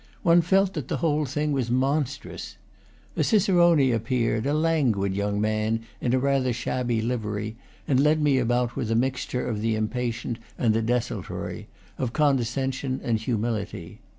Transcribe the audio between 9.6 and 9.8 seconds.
the